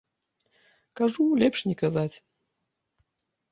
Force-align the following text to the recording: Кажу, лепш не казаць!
Кажу, 1.01 1.27
лепш 1.43 1.59
не 1.69 1.75
казаць! 1.83 2.15